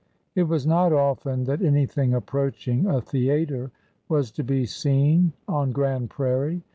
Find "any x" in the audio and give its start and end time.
1.61-1.93